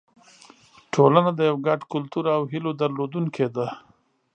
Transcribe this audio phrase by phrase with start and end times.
[0.93, 3.67] ټولنه د یو ګډ کلتور او هیلو درلودونکې ده.